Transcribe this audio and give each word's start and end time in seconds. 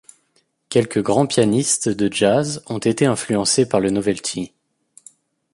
Quelques 0.69 0.99
grands 1.03 1.27
pianistes 1.27 1.87
de 1.87 2.11
jazz 2.11 2.63
ont 2.65 2.79
été 2.79 3.05
influencés 3.05 3.69
par 3.69 3.79
le 3.79 3.91
novelty. 3.91 4.51